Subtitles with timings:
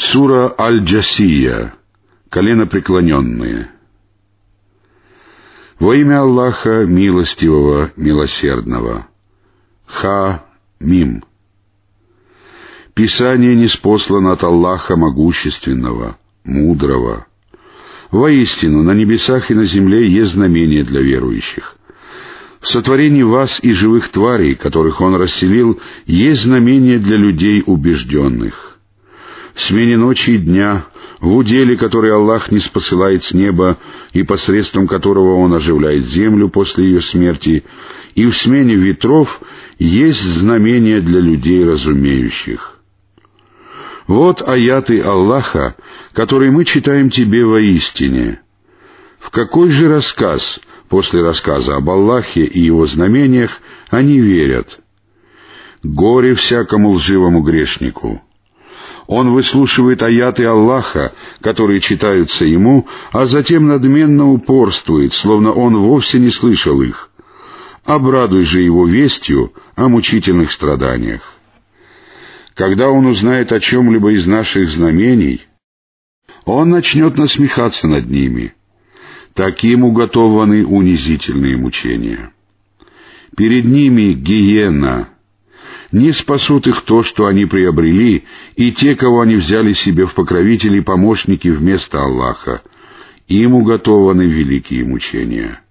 [0.00, 1.74] Сура Аль-Джасия.
[2.30, 3.70] Коленопреклоненные.
[5.78, 9.08] Во имя Аллаха Милостивого, Милосердного.
[9.84, 11.22] Ха-Мим.
[12.94, 17.26] Писание не спослано от Аллаха Могущественного, Мудрого.
[18.10, 21.76] Воистину, на небесах и на земле есть знамение для верующих.
[22.60, 28.70] В сотворении вас и живых тварей, которых Он расселил, есть знамение для людей убежденных
[29.60, 30.86] смене ночи и дня,
[31.20, 33.78] в уделе, который Аллах не спосылает с неба
[34.12, 37.64] и посредством которого Он оживляет землю после ее смерти,
[38.14, 39.40] и в смене ветров
[39.78, 42.78] есть знамения для людей разумеющих.
[44.06, 45.76] Вот аяты Аллаха,
[46.14, 48.40] которые мы читаем тебе воистине.
[49.20, 54.80] В какой же рассказ после рассказа об Аллахе и его знамениях они верят?
[55.82, 58.22] Горе всякому лживому грешнику!
[59.10, 66.30] Он выслушивает аяты Аллаха, которые читаются ему, а затем надменно упорствует, словно он вовсе не
[66.30, 67.10] слышал их.
[67.84, 71.22] Обрадуй же его вестью о мучительных страданиях.
[72.54, 75.40] Когда он узнает о чем-либо из наших знамений,
[76.44, 78.54] он начнет насмехаться над ними.
[79.34, 82.32] Таким уготованы унизительные мучения.
[83.36, 85.08] Перед ними гиена—
[85.92, 88.24] не спасут их то, что они приобрели,
[88.56, 92.62] и те, кого они взяли себе в покровители и помощники вместо Аллаха.
[93.26, 95.62] Им уготованы великие мучения.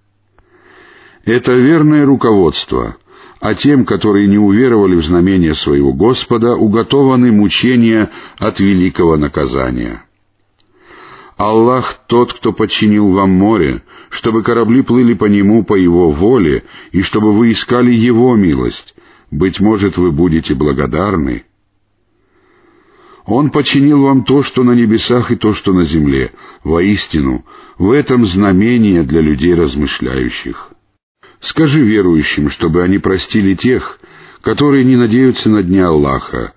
[1.24, 2.96] Это верное руководство,
[3.40, 10.04] а тем, которые не уверовали в знамение своего Господа, уготованы мучения от великого наказания.
[11.36, 17.00] Аллах тот, кто подчинил вам море, чтобы корабли плыли по нему по его воле, и
[17.00, 18.94] чтобы вы искали его милость,
[19.30, 21.44] быть может, вы будете благодарны.
[23.26, 26.32] Он починил вам то, что на небесах и то, что на земле.
[26.64, 27.44] Воистину,
[27.78, 30.70] в этом знамение для людей размышляющих.
[31.38, 34.00] Скажи верующим, чтобы они простили тех,
[34.40, 36.54] которые не надеются на дня Аллаха,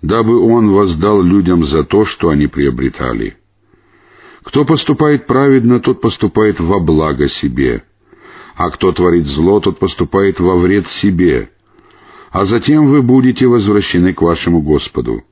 [0.00, 3.36] дабы Он воздал людям за то, что они приобретали.
[4.44, 7.84] Кто поступает праведно, тот поступает во благо себе,
[8.54, 11.50] а кто творит зло, тот поступает во вред себе—
[12.32, 15.22] а затем вы будете возвращены к вашему Господу.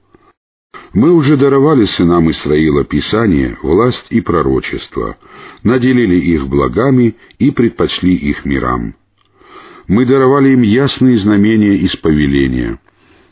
[0.93, 5.17] Мы уже даровали сынам Исраила Писание, власть и пророчество,
[5.63, 8.95] наделили их благами и предпочли их мирам.
[9.89, 12.79] Мы даровали им ясные знамения из повеления,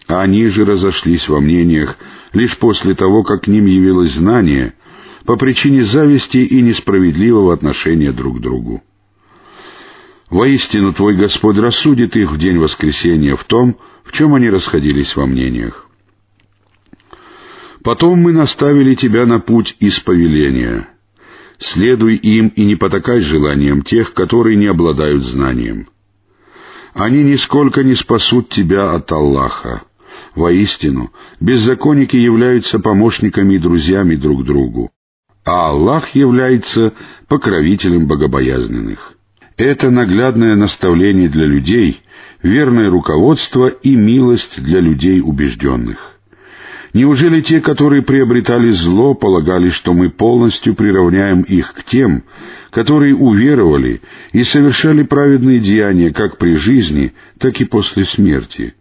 [0.07, 1.99] а они же разошлись во мнениях
[2.33, 4.75] лишь после того, как к ним явилось знание,
[5.25, 8.83] по причине зависти и несправедливого отношения друг к другу.
[10.31, 15.27] Воистину, твой Господь рассудит их в день воскресения в том, в чем они расходились во
[15.27, 15.87] мнениях.
[17.83, 20.89] Потом мы наставили тебя на путь исповеления.
[21.59, 25.89] Следуй им и не потакай желаниям тех, которые не обладают знанием.
[26.93, 29.83] Они нисколько не спасут тебя от Аллаха.
[30.35, 34.91] Воистину, беззаконники являются помощниками и друзьями друг другу,
[35.45, 36.93] а Аллах является
[37.29, 39.18] покровителем богобоязненных.
[39.59, 42.01] Это наглядное наставление для людей,
[42.45, 45.99] верное руководство и милость для людей убежденных.
[46.95, 52.23] Неужели те, которые приобретали зло, полагали, что мы полностью приравняем их к тем,
[52.71, 54.01] которые уверовали
[54.33, 58.75] и совершали праведные деяния как при жизни, так и после смерти?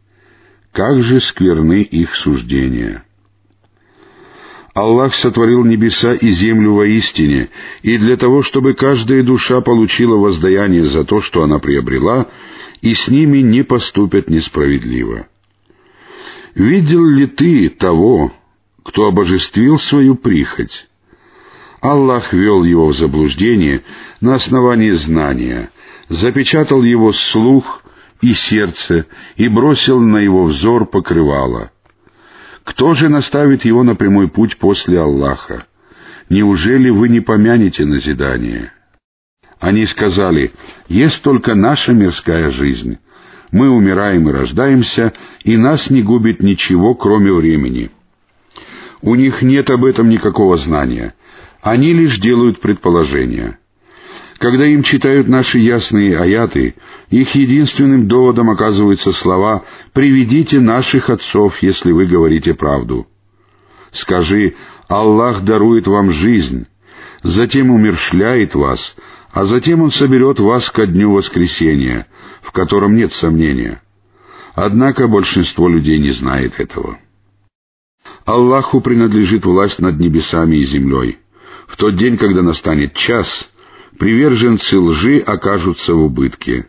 [0.71, 3.03] Как же скверны их суждения!
[4.77, 7.49] Аллах сотворил небеса и землю воистине,
[7.81, 12.27] и для того, чтобы каждая душа получила воздаяние за то, что она приобрела,
[12.81, 15.29] и с ними не поступят несправедливо.
[16.53, 18.31] Видел ли ты того,
[18.83, 20.87] кто обожествил свою прихоть?
[21.81, 23.81] Аллах вел его в заблуждение
[24.21, 25.71] на основании знания,
[26.07, 27.81] запечатал его слух
[28.21, 29.07] и сердце
[29.37, 31.71] и бросил на его взор покрывало—
[32.67, 35.67] кто же наставит его на прямой путь после Аллаха?
[36.29, 38.73] Неужели вы не помянете назидание?
[39.61, 40.51] Они сказали,
[40.89, 42.97] есть только наша мирская жизнь.
[43.51, 45.13] Мы умираем и рождаемся,
[45.45, 47.89] и нас не губит ничего, кроме времени.
[49.01, 51.13] У них нет об этом никакого знания.
[51.61, 53.59] Они лишь делают предположения.
[54.39, 56.75] Когда им читают наши ясные аяты,
[57.09, 63.07] их единственным доводом оказываются слова «Приведите наших отцов, если вы говорите правду».
[63.91, 64.55] Скажи
[64.87, 66.67] «Аллах дарует вам жизнь,
[67.23, 68.95] затем умершляет вас,
[69.31, 72.07] а затем Он соберет вас ко дню воскресения,
[72.41, 73.81] в котором нет сомнения».
[74.53, 76.97] Однако большинство людей не знает этого.
[78.25, 81.19] Аллаху принадлежит власть над небесами и землей.
[81.67, 83.47] В тот день, когда настанет час,
[83.97, 86.67] приверженцы лжи окажутся в убытке.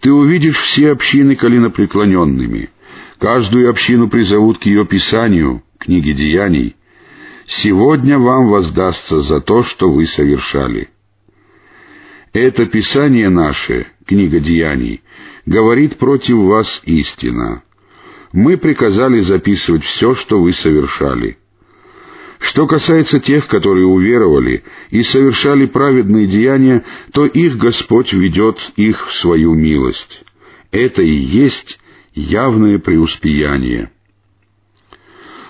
[0.00, 2.70] Ты увидишь все общины коленопреклоненными.
[3.18, 6.76] Каждую общину призовут к ее писанию, книге деяний.
[7.46, 10.90] Сегодня вам воздастся за то, что вы совершали.
[12.32, 15.02] Это писание наше, книга деяний,
[15.46, 17.62] говорит против вас истина
[18.36, 21.38] мы приказали записывать все, что вы совершали.
[22.46, 29.14] Что касается тех, которые уверовали и совершали праведные деяния, то их Господь ведет их в
[29.14, 30.22] свою милость.
[30.70, 31.80] Это и есть
[32.14, 33.90] явное преуспеяние.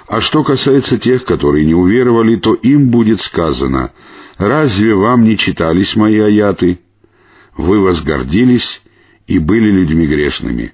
[0.08, 3.92] А что касается тех, которые не уверовали, то им будет сказано,
[4.38, 6.78] «Разве вам не читались мои аяты?
[7.58, 8.82] Вы возгордились
[9.26, 10.72] и были людьми грешными»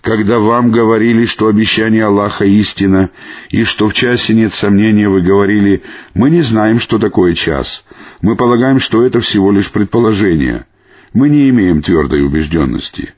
[0.00, 3.10] когда вам говорили, что обещание Аллаха истина,
[3.50, 5.82] и что в часе нет сомнения, вы говорили,
[6.14, 7.84] мы не знаем, что такое час.
[8.20, 10.66] Мы полагаем, что это всего лишь предположение.
[11.12, 13.14] Мы не имеем твердой убежденности.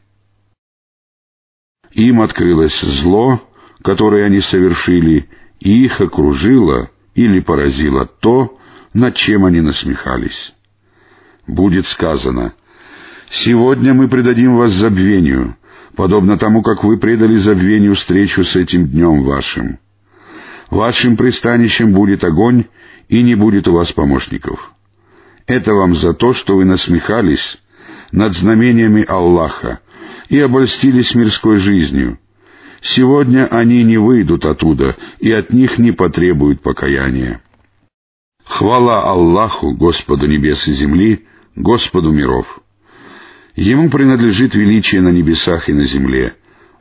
[1.93, 3.43] Им открылось зло,
[3.83, 5.29] которое они совершили,
[5.59, 8.59] и их окружило или поразило то,
[8.95, 10.55] над чем они насмехались.
[11.47, 12.55] Будет сказано,
[13.31, 15.57] «Сегодня мы предадим вас забвению,
[15.95, 19.79] подобно тому, как вы предали забвению встречу с этим днем вашим.
[20.69, 22.65] Вашим пристанищем будет огонь,
[23.09, 24.73] и не будет у вас помощников.
[25.47, 27.59] Это вам за то, что вы насмехались
[28.13, 29.81] над знамениями Аллаха
[30.29, 32.19] и обольстились мирской жизнью.
[32.81, 37.43] Сегодня они не выйдут оттуда, и от них не потребуют покаяния.
[38.45, 42.61] Хвала Аллаху, Господу небес и земли, Господу миров!
[43.61, 46.35] Ему принадлежит величие на небесах и на земле.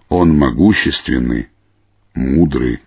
[0.07, 1.49] Он могущественный,
[2.13, 2.79] мудрый.